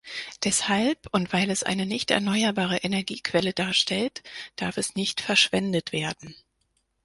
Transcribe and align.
Deshalb 0.43 1.07
und 1.11 1.31
weil 1.31 1.51
es 1.51 1.61
eine 1.61 1.85
nicht 1.85 2.09
erneuerbare 2.09 2.77
Energiequelle 2.77 3.53
darstellt, 3.53 4.23
darf 4.55 4.77
es 4.77 4.95
nicht 4.95 5.21
verschwendet 5.21 5.91
werden. 5.93 6.35